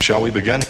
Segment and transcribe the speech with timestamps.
[0.00, 0.62] Shall we begin?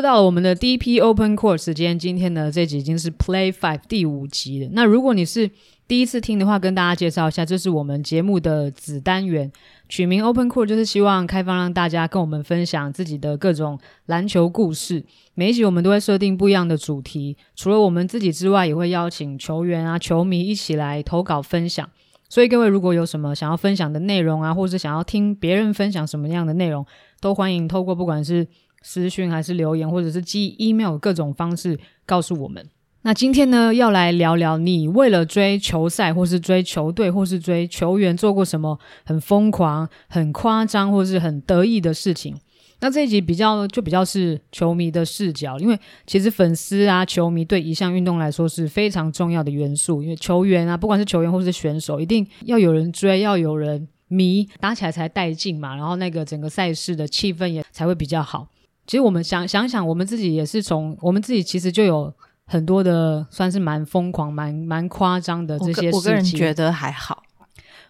[0.00, 4.70] 到了我们的第一批 Open Core 时间，今天呢这集已经是 Play Five 第五集了。
[4.72, 5.50] 那如果你是
[5.86, 9.50] 第一次听的话，跟大家介绍一下，这是我们节目的子单元，
[9.88, 15.04] 取名 Open Court 就是希望开放让大家跟我们分享自己的各种篮球故事。
[15.34, 21.88] 每一集我们都会设定不一样的主题，除了我们自己之外，也会邀请球员啊、球迷一起来投稿分享。
[22.28, 26.86] 所以各位如果有什么想要分享的内容啊，或是想要听别人分享什么样的内容，
[27.20, 28.46] 都欢迎透过不管是
[28.82, 32.66] 私讯还是留言，或者是寄 email 各种方式告诉我们。
[33.02, 42.36] 那今天呢，要来聊聊你为了追球赛，或是追球队，或是追球员，做过什么很疯狂、很夸张，或是很得意的事情。
[42.80, 50.02] 那这一集比较就比较是球迷的视角，因为其实粉丝啊、球迷对一项运动来说是非常重要的元素。
[50.02, 55.76] 因为球员啊，不管是球员或是选手，一定要有人追，要有人迷，打起来才带劲嘛。
[55.76, 58.48] 然后那个整个赛事的气氛也才会比较好。
[58.90, 62.12] 其实我们想想想，我们自己也是从我们自己其实就有
[62.44, 65.90] 很多的算是蛮疯狂、蛮蛮夸张的这些事情。
[65.92, 67.22] 我个人觉得还好。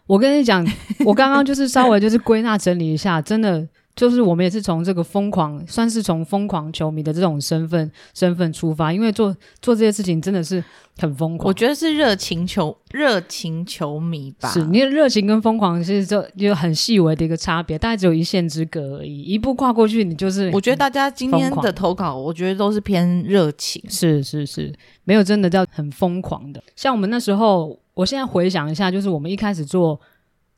[0.06, 0.62] 我跟你讲，
[1.06, 10.62] 我刚刚就是稍微就是归纳整理一下，真的就是我们也是从这个疯狂，算是从疯狂球迷的这种身份身份出发，因为做做这些事情真的是
[10.98, 11.48] 很疯狂。
[11.48, 19.22] 我觉得是热情球热情球迷吧，是你的热情跟疯狂其实就有很细微的一个差别，大概只有一线之隔而已。
[19.22, 23.82] 一步跨过去，你就是我觉得大家今天的投稿，我觉得都是偏热情。
[23.88, 24.72] 是是是，
[25.04, 26.62] 没有真的叫很疯狂的。
[26.74, 30.00] 像我们那时候，我现在回想一下，就是我们一开始做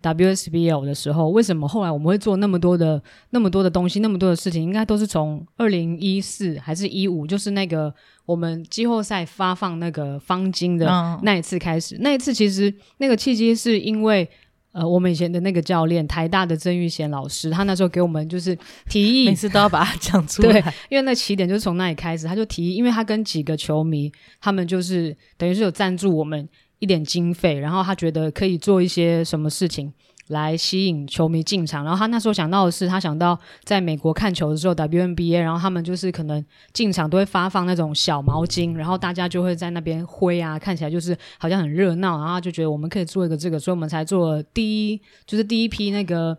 [0.03, 7.95] WSBL 的时候，为什么后来我们会做那么多的那么多的东西，那么多的事情，应该都是从二零一四还是一五，就是那个
[8.27, 11.97] 我们季后赛发放那个方巾的嗯那一次开始。
[12.01, 14.29] 那一次其实那个契机是因为。
[14.75, 18.57] 呃，我们以前的那个教练，台大的曾玉贤老师，他那时候给我们就是
[18.89, 24.11] 提议，每次都要把它讲出 对来。，因为那起点就是从那里开始，他就提议，因为他跟几个球迷，
[24.41, 26.49] 他们就是等于是有赞助我们
[26.83, 29.93] 一点经费，然后他觉得可以做一些什么事情
[30.27, 31.85] 来吸引球迷进场。
[31.85, 46.37] 然后他那时候想到的是，他想到在美国看球的时候，WNBA，然后他们就是可能进场都会发放那种小毛巾，然后大家就会在那边挥啊，看起来就是好像很热闹，然后他就觉得我们可以做一个这个，所以我们才做第一，就是第一批那个。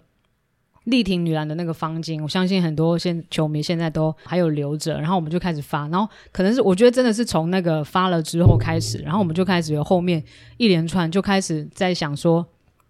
[0.86, 10.24] 力挺女篮的那个方巾，我相信很多现球迷现在都还有留着，然后我们就开始发，然后可能是我觉得真的是从那个发了之后开始，然后我们就开始有后面
[10.58, 12.46] 一连串就开始在想说，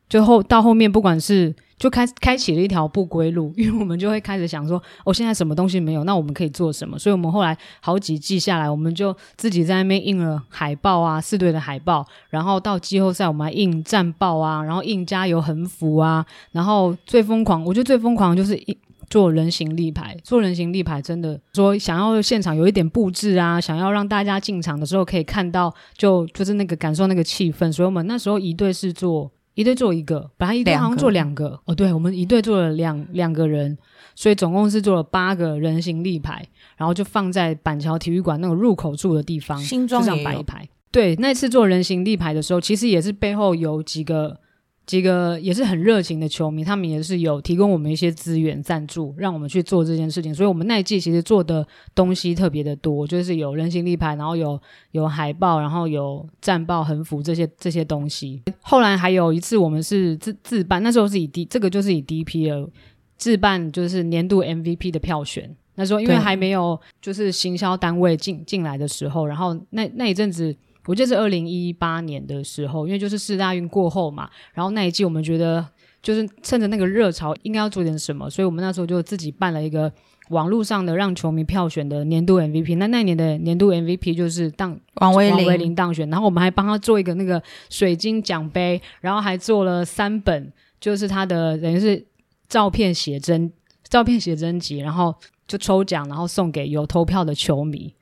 [0.10, 6.98] 最后到后面不管是就开开启了一条不归路，因为我们就会开始想说，哦，现在什么东西没有，那我们可以做什么？
[6.98, 18.78] 所以我们后来好几季下来，我们就自己在那边印了海报啊，四队的海报，然后到季后赛我们还印战报啊，然后印加油横幅啊，然后最疯狂，我觉得最疯狂就是一
[19.10, 31.60] 做人形立牌，做人形立牌真的说想要现场有一点布置啊，想要让大家进场的时候可以看到，就就是那个感受那个气氛，所以我们那时候一队是做一队做一个，本来一队好像做两个。
[31.66, 33.78] 哦，对，我们一队做了两两个人，
[34.16, 36.48] 所以总共是做了八个人形立牌，
[36.78, 40.68] 然后就放在板桥体育馆那个入口处的地方，这样摆一排。
[40.92, 44.40] 对，那次做人形立牌的时候，其实也是背后有几个
[44.86, 50.36] 几个也是很热情的球迷，他们也是有提供我们一些资源赞助，让我们去做这件事情。
[50.36, 54.60] 所以，我们那一季其实做的东西特别的多，就是有人形立牌，然后有
[54.92, 58.42] 有海报，然后有战报、横幅这些这些东西。
[58.62, 62.70] 后来还有一次，我们是自自办，那时候是以第这个就是以 DPL
[63.16, 65.56] 自办，就是年度 MVP 的票选。
[65.76, 70.54] 那时候因为还没有就是行销单位进进来的时候，然后那那一阵子。
[70.86, 75.66] 我记得是二零一八年的时候，因为就是四大运过后嘛，然后那一季我们觉得
[76.02, 79.92] 就是趁着那个热潮，应该要做点什么，所以我们那时候就自己办了一个
[80.30, 82.78] 网络上的让球迷票选的年度 MVP。
[82.78, 90.52] 那那一年的年度 MVP 就是当王威王维林林当选，然后我们还帮他做一个那个水晶奖杯，然后还做了三本，
[90.82, 92.06] 就是他的等于是
[92.50, 93.52] 照片写真
[93.88, 95.16] 照片写真集，然后
[95.48, 97.94] 就抽奖，然后送给有投票的球迷。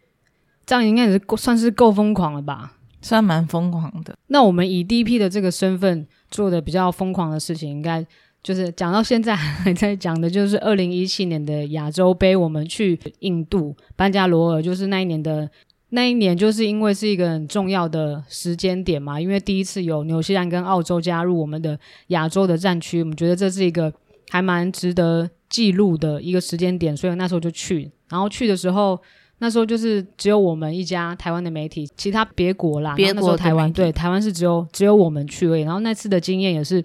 [0.71, 2.77] 这样应该也是够算是够疯狂了吧？
[3.01, 4.15] 算蛮疯狂的。
[4.27, 8.07] 那我们以 DP 的这个身份做的比较疯狂的事情，应该
[8.41, 15.51] 就是讲到现在还在讲的，就是二零一七年的亚洲杯，我们去印度班加罗尔，就是那一年的
[15.89, 21.77] 那一年就是因为是一个很重要的时间点嘛，因为第一次有纽西兰跟澳洲加入我们的
[22.07, 23.93] 亚洲的战区，我们觉得这是一个
[24.29, 27.91] 还蛮值得记录的一个时间点，所以那时候就去。
[28.07, 28.97] 然后去的时候，
[29.43, 35.61] 那时候就是只有我们一家台湾的媒体，其他别国啦，别国台湾对台湾是只有只有我们去而已。
[35.61, 36.83] 然后那次的经验也是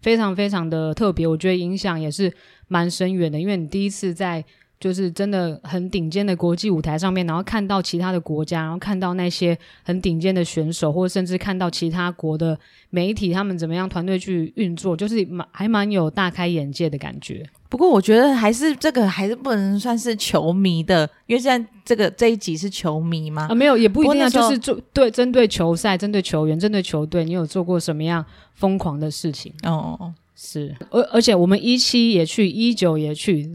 [0.00, 2.34] 非常非常的特别，我觉得影响也是
[2.66, 4.44] 蛮深远的，因为你第一次在
[4.80, 12.58] 就是真的很顶尖的国际舞台上面，然后看到其他的国家，然后看到那些很顶尖的选手，或者甚至看到其他国的
[12.90, 17.44] 媒体他们怎么样团队去运作，就是蛮还蛮有大开眼界的感觉。
[17.70, 23.54] 不过我觉得还是这个还是不能算是球迷的，因为现在这个这一集是球迷吗啊，。
[23.54, 28.24] 没有，也不一定就是做对针对球赛、针对球员、针对球队，你有做过什么样
[28.54, 29.52] 疯狂的事情？
[29.64, 33.48] 哦，是，而而且我们一七也去，一九也去，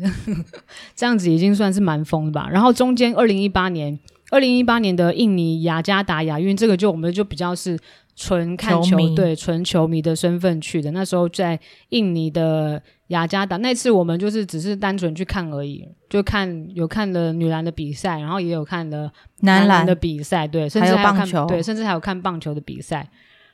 [0.96, 2.48] 这样子已经算是蛮疯的吧。
[2.50, 4.00] 然后中间二零一八年，
[4.32, 7.78] 二零一八年的印尼雅加达亚运，这个就我们就比较是
[8.16, 10.92] 纯看球队、纯球迷的身份去的。
[10.92, 11.60] 那时候在
[11.90, 19.12] 印尼的雅加达，那次我们就是只是单纯去看而已，就看有看了女篮的比赛，然后也有看了
[19.42, 23.10] 男篮篮的比赛，对，甚至还有对，甚至还有看棒球的比赛。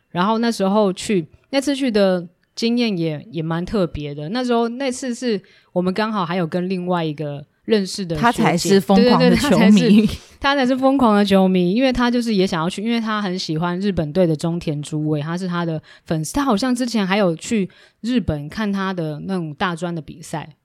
[0.10, 2.25] 然后那时候去那次去的
[2.56, 4.30] 经验也也蛮特别的。
[4.30, 5.42] 那时候那次是
[5.74, 10.07] 我们刚好还有跟另外一个认识的他才是疯狂的球迷，
[10.40, 16.34] 他才是疯狂的球迷，因为他就是也想要去，因为他很喜欢日本队的中田朱伟，他是他的粉丝。
[16.34, 17.69] 他好像之前还有去
[18.02, 20.56] 日本看他的那种大专的比赛，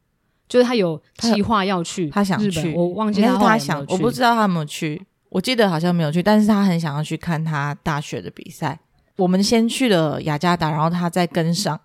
[0.46, 8.78] 就是他有计划要去他想去我忘记他想，去我不知道他有没有去，我记得好像没有去，但是他很想要去看他大学的比赛。
[9.20, 11.78] 我们先去了雅加达，然后他再跟上，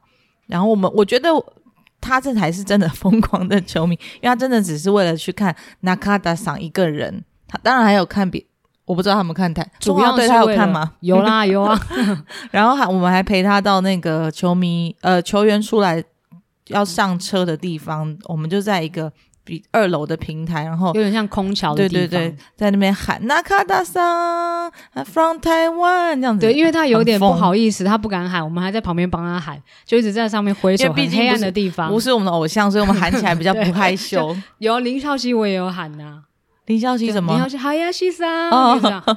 [0.48, 1.30] 然后我们我觉得
[2.00, 8.46] 他这才是真的疯狂的球迷，因为他真的只是为了去看纳卡达桑一个人，他当然还有看别，
[8.86, 10.94] 我不知道他们看台主要对他有看吗？
[11.02, 11.80] 有啦有啊，
[12.52, 16.04] 然后还我们还陪他到那个球迷呃球员出来
[16.68, 19.12] 要上车的地方，我们就在一个
[19.46, 22.10] 比二楼的平台，然后有点像空桥的对地方。
[22.10, 24.70] 对对，在那边喊纳卡达桑
[25.06, 31.90] from Taiwan 这样子，对，因为他有点不好意思，他不敢喊，我们还在旁边帮他喊，就一直在上面挥手，因为毕很黑暗的地方。
[31.90, 34.36] 不是我们的偶像，所以我们喊起来比较不 害羞。
[34.58, 36.24] 有林孝熙，我也有喊呐、
[36.66, 37.48] 林孝熙什么林孝？
[37.48, 38.50] 熙，嗨呀，西桑，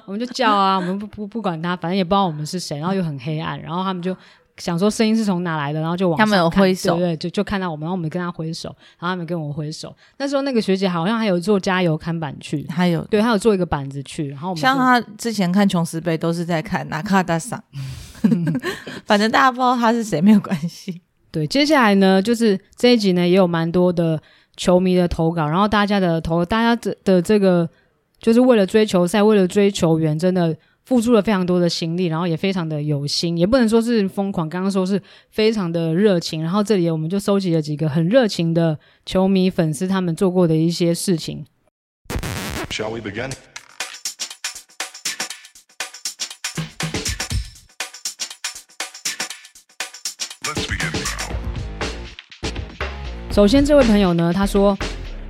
[0.05, 4.15] 我们就叫啊，我们不不不管他，反正也不知道我们是谁，然后又很黑暗，然后他们就
[4.59, 8.69] 想说声音是从哪来的，然后就往他们有挥手对对，就就看到我们，然后我们跟他挥手，
[8.99, 9.95] 然后他们跟我挥手。
[10.19, 17.63] 那时候那个学姐好像还有做加油看板去，还有对，她有做一个板子去，然后我们像他之前看琼斯杯都是在看纳卡达桑，
[19.07, 21.01] 反正大家不知道他是谁没有关系。
[21.31, 24.21] 对，接下来呢，就是这一集呢也有蛮多的
[24.57, 27.69] 球迷的投稿，然后大家的投，大家的的这个
[28.19, 30.57] 就是为了追球赛，为了追球员，真的
[30.89, 34.99] 付出了非常多的心力，然后也非常的有心，也不能说是疯狂，刚刚说是
[35.31, 36.43] 非常的热情。
[36.43, 41.45] 然后这里我们就收集了几个很热情的球迷粉丝他们做过的一些事情。
[42.71, 43.31] Shall we begin?
[50.45, 51.35] Let's begin now.
[53.31, 54.75] 首先，这位朋友呢，他说，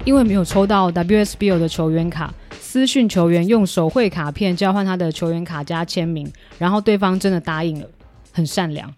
[0.04, 2.32] 因为没有抽到 WSBL 的球员卡，
[2.70, 7.88] 私讯球员用手绘卡片交换他的球员卡加签名，然后对方真的答应了，
[8.30, 8.94] 很善良。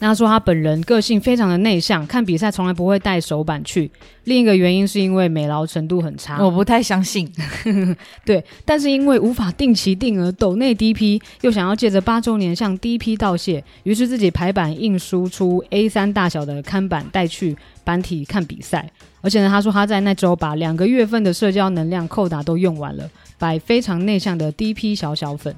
[0.00, 3.90] 那他说他本人个性非常的内向，看比赛从来不会带手板去。
[4.24, 6.38] 另一个原因是因为美劳程度很差。
[6.40, 7.28] 我不太相信，
[8.24, 18.88] 对，但是因为无法定期定额抖内 DP，又想要借着八周年向 DP 道谢，于是自己排版印输出 A 三大小的看板带去班体看比赛。
[19.20, 25.52] 而且呢，他说他在那周把两个月份的社交能量扣打都用完了，摆非常内向的 DP 小小粉。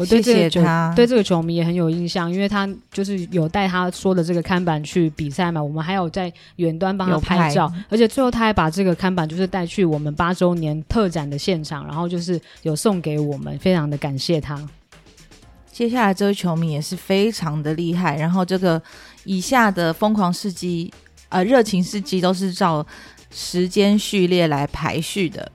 [0.00, 0.92] 我对谢这个。
[0.96, 14.58] 对这个球迷也很有印象，因为他就是有带他说的这个看板去比赛嘛，我们还有在远端帮他拍拍照，而且最后他还把这个看板就是带去我们八周年特展的现场，然后就是有送给我们，非常的感谢他。
[15.70, 18.80] 接下来这位球迷也是非常的厉害，然后这个
[19.24, 20.92] 以下的疯狂事迹，
[21.28, 22.86] 呃，热情事迹都是照
[23.30, 25.50] 时间序列来排序的。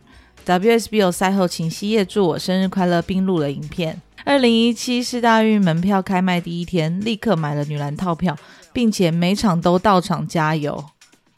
[0.45, 3.99] WSBO 赛后，请希叶祝我生日快乐，并录了影片。
[4.25, 8.35] 二零一七世大运门票开卖第一天，立刻买了女篮套票，
[8.73, 10.83] 并且每场都到场加油。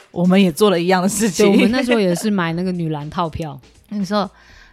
[0.10, 1.52] 我们也做了一样的事，情。
[1.52, 4.30] 我们那时候也是买那个女篮套票， 你说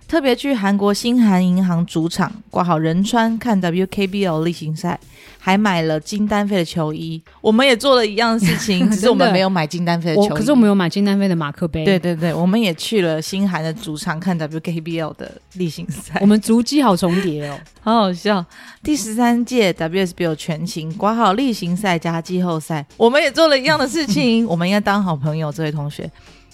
[0.07, 4.99] 特别去韩国新韩银行主场挂好仁川看 WKBL 例行赛，
[5.39, 7.21] 还买了金丹飞的球衣。
[7.41, 10.29] 我们也做了一样的事情， 只是我们没有买金丹飞的球衣。
[10.29, 17.59] 可是我们有买金丹飞的马克杯，对，对对，我们也去了新韩的主场看 WKBL 的例行赛我，们足迹好重叠哦。
[17.81, 18.45] 好好笑。
[18.83, 24.47] 第十三届 WSBL 全勤挂好例行赛加季后赛，我们也做了一样的事情。
[24.49, 26.09] 我们应该当好朋友，这位同学。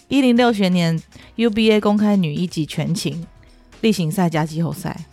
[0.09, 1.01] 一零六学年
[1.37, 3.25] UBA 公开女一级全勤
[3.81, 5.07] 例行赛加季后赛，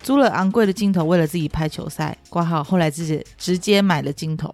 [0.00, 4.52] 租了昂贵的镜头，为了自己拍球赛挂号，后来自己直接买了镜头。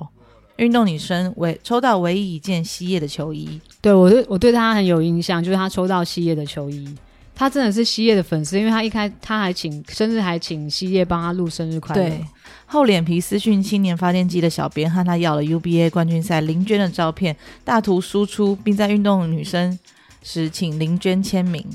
[0.57, 6.97] 运动女生唯抽到唯一一件西叶的球衣，对我对我对她很有印象，就是她抽到西叶的球衣，
[7.35, 12.03] 她真的是西叶的粉丝，因为她一开她还请生日还请西叶帮她录生日快乐。
[12.03, 12.25] 对，
[12.67, 19.77] 厚脸皮私讯青年发电机的小编和他要了 UBA 冠军赛林娟的照片，大图输出，并在运动女生
[20.23, 21.67] 时请林娟签名。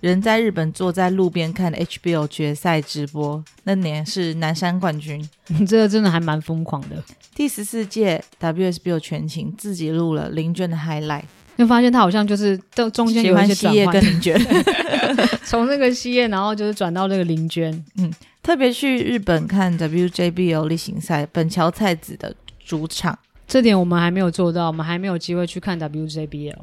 [0.00, 5.28] 人在日本坐在路边看 HBO 决赛直播，那年是南山冠军。
[5.68, 7.02] 这个真的还蛮疯狂的。
[7.34, 11.24] 第十四届 WSBO 全勤自己录了林娟的 highlight，
[11.56, 14.40] 就发现他好像就是到中间喜有一些转换跟，林娟。
[15.44, 17.72] 从那个西叶，然后就是转到那个林娟。
[17.96, 23.16] 嗯特别去日本看 WJBL 例行赛，本桥菜子的主场。
[23.46, 26.56] 这点我们还没有做到，我们还没有机会去看 WJBL。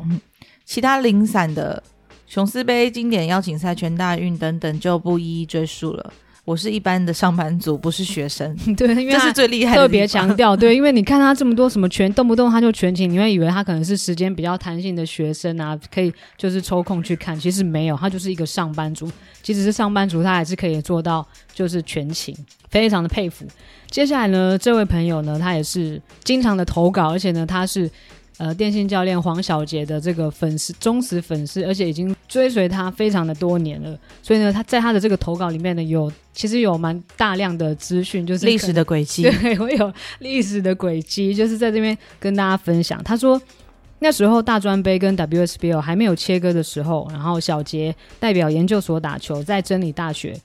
[0.65, 1.82] 其他零散的
[2.27, 6.13] 琼斯杯、经典邀请赛、全大运等等就不一一赘述了。
[6.43, 9.81] 我是一般的上班族，不是学生， 对，因为 这他是最厉害的。
[9.81, 19.12] 特别强调，对，因为你看他这么多什么全，动不动他就全勤，你会以为他可能是时间比较弹性的学生啊，可以就是抽空去看，其实没有，他就是一个上班族。
[19.41, 22.34] 即使是上班族，他还是可以做到就是全勤，
[22.69, 23.46] 非常的佩服。
[23.89, 27.89] 接下来呢，这位朋友呢，他也是经常的投稿，而且呢，他是
[28.38, 33.98] 呃电信教练黄小杰的这个粉丝忠实粉丝，而且已经追随他非常的多年了。
[34.22, 39.24] 所以呢，他在他的这个投稿里面呢，有其实有蛮大量的资讯，就是历史的轨迹。
[39.41, 43.03] 对，我有历史的轨迹，就是在这边跟大家分享。
[43.03, 43.41] 他说，
[44.00, 50.39] 那时候大专杯跟 WSBL 还没有切割的时候，然后小杰代表研究所打球，在真理大学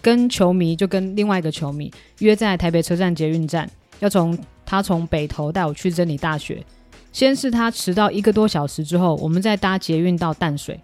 [0.00, 6.64] 跟球迷就跟另外一个球迷约在台北车站捷运站，要从他从北投带我去真理大学。
[7.12, 10.80] 先是他迟到一个多小时之后，我们再搭捷运到淡水，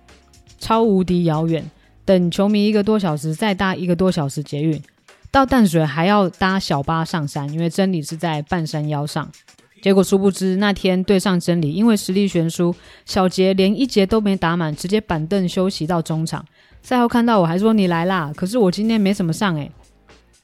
[0.58, 1.64] 超无敌遥远。
[2.04, 4.80] 等球迷一个多小时，再搭一个多小时捷运。
[5.30, 9.28] 到淡水还要搭小巴上山，因为真理是在半山腰上。
[9.82, 16.44] 结果殊不知那天对上真理，因为实力悬殊，小杰连一节都没打满，直接板凳休息到中场。
[16.82, 19.70] 赛后看到我还说你来啦，可是我今天没什么上诶、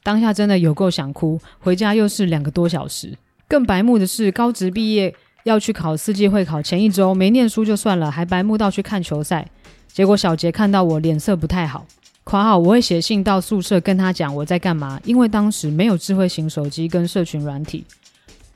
[0.02, 3.16] 当下真的有够想哭，回家又是两个多小时。
[3.48, 9.46] 更白目的是，高职毕业要去考四季会考，前一周没念书就算了，还白目到去看球赛。
[9.92, 11.86] 结果小杰看到我脸色不太好，
[12.24, 17.84] 夸号我会写信到宿舍跟他讲我在干嘛，因为当时没有智慧型手机跟社群软体。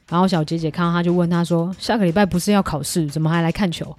[0.09, 3.97] 然后小杰姐看到他就问他说：“下个礼拜不是要考试，怎么还来看球？”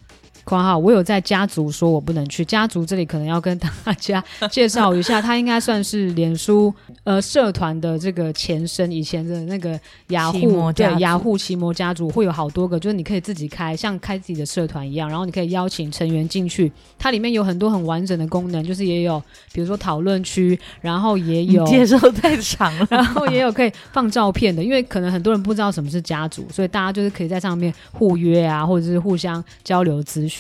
[0.48, 6.74] 括号我有在家族说我不能去，家族这里可能要跟大家介绍一下，它应该算是脸书
[7.04, 9.78] 呃社团的这个前身，以前的那个
[10.08, 30.37] 雅虎对雅虎奇摩家族会有好多个，就是你可以自己开，像开自己的社团一样，然后你可以邀请成员进去，它里面有很多很完整的功能，就是也有比如说讨论区，然后也有介绍太长了， 然后也有可以放照片的，因为可能很多人不知道什么是家族，所以大家就是可以在上面互约啊，或者是互相交流资讯。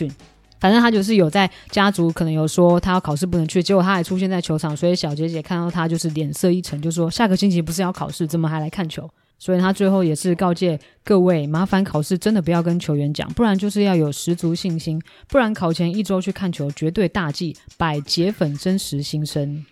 [0.59, 9.07] 反正他就是有在家族，可能有说他要考试不能去，结果他还出现在球场，所以小杰姐看到他就是脸色一沉，就说下个星期不是要考试，怎么还来看球？
[9.39, 19.63] 所以他最后也是告诫各位，麻烦考试真的不要跟球员讲，不然就是要有十足信心，不然考前一周去看球绝对大忌，百解粉真实心声，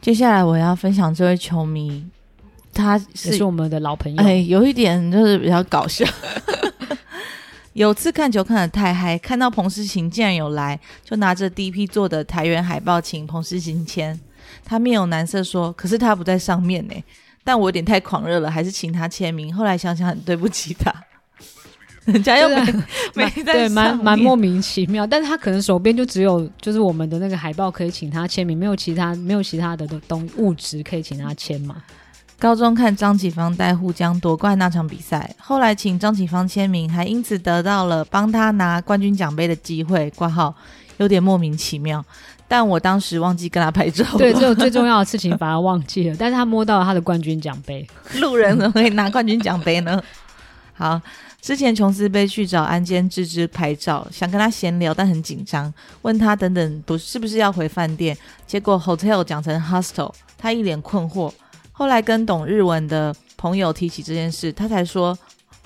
[0.00, 2.06] 接下来我要分享这位球迷，
[2.72, 4.22] 他也是是我们的老朋友。
[4.22, 6.06] 哎，有一点就是比较搞笑。
[7.76, 14.18] 有次看球看得太嗨，看到彭诗琴竟然有来，就拿着第一批做的台原海报请彭诗琴签。
[14.64, 16.94] 他面有难色说：“可是他不在上面呢。”
[17.44, 19.54] 但我有点太狂热了，还是请他签名。
[19.54, 20.90] 后来想想很对不起他，
[22.06, 25.06] 人家又没就是没在对，蛮蛮莫名其妙。
[25.06, 31.82] 但是他可能手边就只有就是我们的那个海报可以请他签名，没有其他没有其他的东物质可以请他签嘛。
[32.38, 40.10] 高中看张启芳带沪江夺冠那场比赛，后来请张启芳签名，还因此得到了帮他拿冠军奖杯的机会。
[40.10, 40.54] 挂号
[40.98, 42.04] 有点莫名其妙，
[42.46, 44.18] 但我当时忘记跟他拍照了。
[44.18, 47.86] 对，这种最重要的事情反而忘记了，但是他摸到了他的冠军奖杯。
[48.20, 50.02] 路人怎么可以拿冠军奖杯呢？
[50.76, 51.00] 好，
[51.40, 58.14] 之前琼斯杯去找安监芝芝拍照，想跟他闲聊，但很紧张，问他等等不是不是要回饭店，
[58.46, 61.32] 结果 hotel 讲成 hostel，他一脸困惑。
[61.78, 65.16] 后来跟懂日文的朋友提起这件事，他才说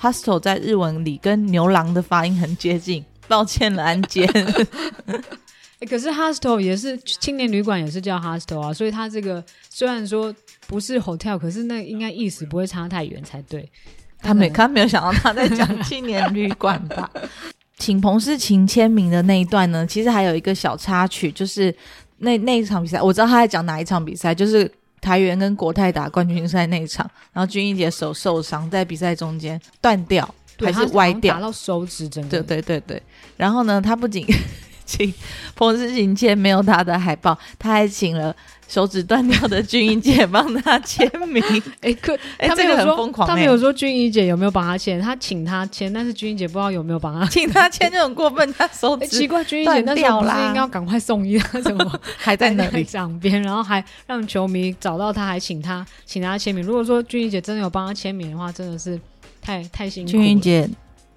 [0.00, 4.26] hostel 在日文里跟牛郎的发音很接近，抱歉了安监。
[5.78, 10.34] 欸可是 hostel 也是青年旅馆，也是叫 hostel 啊，所以它这个虽然说
[10.66, 13.70] 不是 hotel，可是那应该意思不会差太远才对。
[14.18, 17.08] 他没他没有想到他在讲青年旅馆吧？
[17.78, 21.72] 请彭诗琴签名的那一段呢，其实还有一个小插曲，就是
[22.18, 24.70] 那那一场比赛，我知道他在讲哪一场比赛，就是
[25.00, 30.28] 台元跟国泰打冠军赛那一场，然后君怡姐手受伤，在比赛中间断掉
[30.60, 32.42] 还是歪掉打，到手指整个。
[32.42, 33.02] 对对对对。
[33.36, 34.26] 然后呢，他不仅
[34.84, 35.12] 请
[35.54, 38.34] 彭诗琴签没有他的海报，他还请了
[38.70, 41.42] 手指断掉的君怡姐帮他签名。
[41.82, 47.26] 哎、可他没有说，疯狂哎他没有说君怡姐有没有帮他签，他请他签，但是君怡姐不知道有没有帮他。
[47.32, 52.84] 请他签就很过分，他手哎、指奇怪，军医姐断那时候不是应该要赶快送医，他怎么还在那里。
[52.84, 56.64] 场边，然后还让球迷找到他，还请他请他签名。
[56.64, 59.00] 如果说君怡姐真的有帮他签名的话，真的是
[59.40, 60.12] 太太辛苦了。
[60.12, 60.68] 君怡姐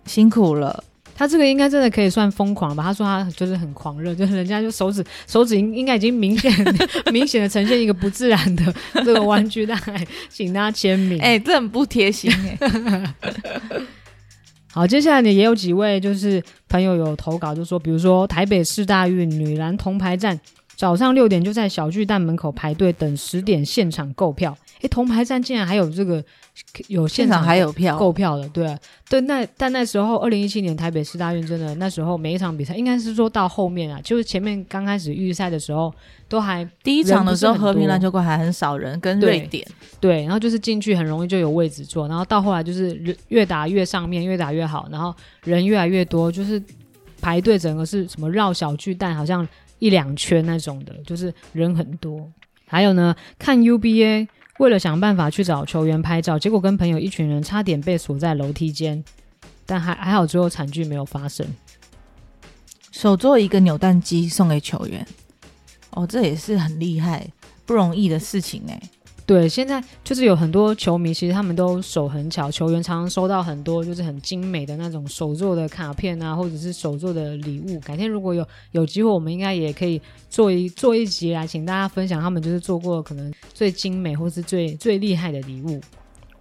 [0.06, 0.84] 辛苦了，
[1.16, 2.84] 他这个应该真的可以算疯狂吧？
[2.84, 6.52] 他说他就是很狂热，就是人家就手指手指应应该已经明显
[7.14, 8.74] 明显的呈现一个不自然的
[9.06, 11.20] 这个弯曲，但还请他签名。
[11.22, 13.16] 哎、这很不贴心哎、
[14.74, 20.40] 好，接下来呢也有几位就是朋友有投稿，就说比如说台北市大运女篮铜牌战，
[20.76, 24.58] 早上六点就在小巨蛋门口排队等十点现场购票。
[24.84, 26.24] 诶，铜牌战竟然还有这个
[26.88, 28.78] 有现现场还有票，购票的，对啊，
[29.10, 35.94] 对，那但那时候二零一七年台北市大运真的那时候每一场比赛应该是说到后面啊，就是前面刚开始预赛的时候
[36.28, 39.66] 都还第一场的时候和平篮球馆还很少人，跟对瑞典。
[40.02, 46.62] 对，然后就是进去很容易就有位置坐，然后到后来就是人越打越上面，越打越好，然后人越来越多，就是
[47.22, 49.48] 排队整个是什么绕小巨蛋，好像
[49.80, 52.30] 一两圈那种的，就是人很多。
[52.68, 54.28] 还有呢，看 UBA
[54.64, 59.04] 为了想办法去找球员拍照，结果跟朋友一群人差点被锁在楼梯间，
[59.66, 61.46] 但还还好最后惨剧没有发生。
[62.90, 65.06] 手做一个扭蛋机送给球员，
[65.90, 67.28] 哦，这也是很厉害、
[67.66, 68.82] 不容易的事情哎。
[69.26, 77.80] 对，现在就是有很多球迷，其实他们都手很巧，球员常常收到很多就是很精美的那种手做的卡片啊，或者是手做的礼物。
[77.80, 85.80] 改天如果有有机会，我们应该也可以做一做一集来，请大家分享他们就是做过可能最精美或是最最厉害的礼物。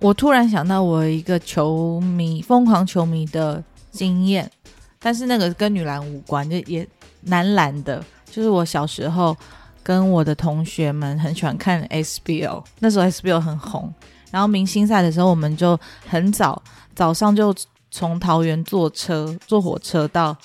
[0.00, 4.50] 我突然想到，我一个球迷疯狂球迷的经验，
[4.98, 6.84] 但是那个跟女篮无关，就也
[7.20, 9.36] 男篮的，就是我小时候
[9.82, 13.92] 跟我的同学们很喜欢看 SBL，那时候 SBL 很红，
[14.30, 16.60] 然后明星赛的时候，我们就很早
[16.94, 17.54] 早上就
[17.90, 20.36] 从桃园坐车坐火车到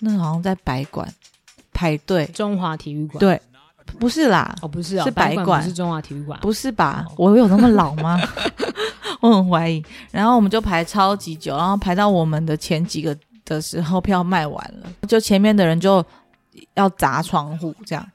[0.00, 1.08] 那好像在白馆
[1.72, 3.18] 排队，中华体育馆。
[3.18, 3.40] 对，
[3.98, 5.62] 不是啦，哦，不是啊，是白白馆。
[5.62, 7.04] 不是中华体育馆，不是吧？
[7.10, 7.14] 哦？
[7.16, 8.20] 我有那么老吗？
[9.20, 9.82] 我很怀疑。
[10.10, 16.04] 然后我们就排超级久，然后排到我们的前几个的时候，票卖完了，就前面的人就
[16.74, 18.06] 要砸窗户这样，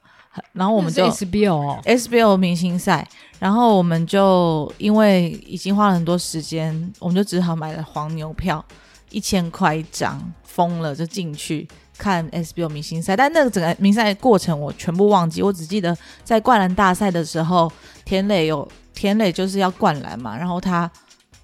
[0.52, 3.06] 然后我们就 SBO 哦，SBO 明星赛，
[3.38, 8.64] 然后我们就因为已经花了很多时间，我们就只好买了黄牛票，
[9.10, 11.66] 一千块一张，疯了就进去
[11.98, 13.16] 看 SBO 明星赛。
[13.16, 17.70] 但那个整个明赛过程我全部忘记，我只记得在灌篮大赛的时候，
[18.04, 20.88] 田磊有田磊就是要灌篮嘛，然后他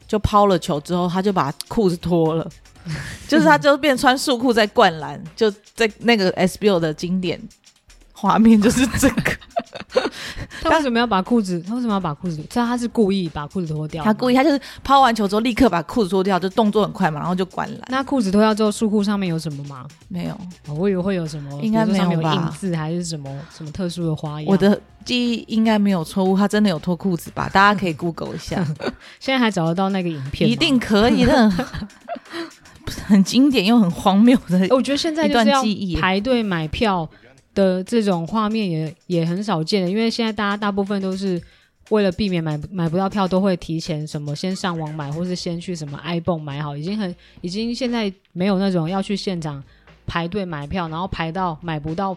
[0.07, 2.49] 就抛了球之后，他就把裤子脱了。
[3.27, 7.41] 就是他就变穿束裤在灌篮，就在那个 SBO 的经典
[8.17, 9.33] 画面就是这个。
[10.63, 11.63] 他为什么要把裤子？
[11.67, 12.37] 他为什么要把裤子？
[12.49, 17.81] 知道他是故意把裤子脱掉，他故意，他就是抛完球之后立刻把裤子脱掉，就动作很快嘛，然后就灌篮。
[17.89, 19.87] 那裤子脱掉之后，束裤上面有什么吗？
[20.09, 20.33] 没有，
[20.67, 24.51] 哦我以为会有什么，应该没有吧印字还是什么什么特殊的花样。
[24.51, 27.49] 我的记忆应该没有错误，他真的有脱裤子吧？
[27.53, 28.57] 大家可以 Google 一下，
[29.21, 31.53] 现在还找得到那个影片，一定可以的。
[33.07, 34.69] 很经典又很荒谬的欸。
[34.71, 37.09] 我觉得现在一就是要段记忆排队买票
[37.57, 41.43] 的这种画面也也很少见的，因为现在大家大部分都是
[41.89, 49.61] 为了避免买买不到票，都会提前什么先上网买，或是先去什么 iPhone 买好，已经很已经现在没有那种要去现场
[50.07, 52.17] 排队买票，然后排到买不到。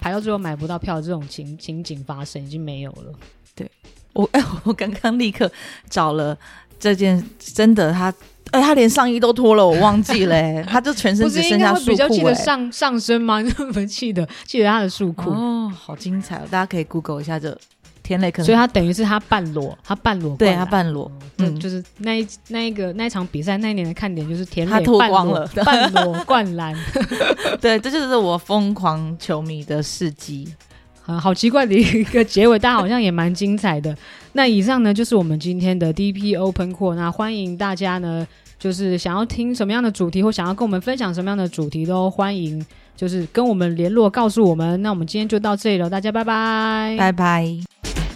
[0.00, 3.12] 排到最后买不到票这种情情景发生已经没有了。
[3.54, 3.68] 对
[4.12, 5.50] 我哎， 我刚刚立刻
[5.88, 6.38] 找了
[6.78, 8.14] 这件，真的他。
[8.50, 12.20] 哎，他连上衣都脱了，我忘记了、欸， 他就全身只剩下束会比较记。
[12.22, 13.40] 得上上身吗？
[13.40, 15.30] 你怎么记得记得他的束裤？
[15.30, 16.42] 哦，好精彩哦！
[16.50, 17.56] 大家可以 Google 一下这
[18.02, 26.74] 田磊可能所以他等于是他半裸，他半裸对他半裸，嗯，嗯，就是那一那一个那一场比赛那一年的看点就是田他脱磊半裸光了半裸灌篮，
[27.60, 30.52] 对，这就是我疯狂球迷的事迹。
[31.10, 33.96] 呃，好奇怪的一个结尾，但好像也蛮精彩的。
[34.34, 38.24] 那以上呢就是我们今天的 DP Open Call，那欢迎大家呢，
[38.60, 42.64] 就是想要听什么样的主题，或想要跟我们分享什么样的主题，都欢迎
[42.96, 44.80] 就是跟我们联络，告诉我们。
[44.82, 48.09] 那我们今天就到这里了，大家拜拜，拜拜。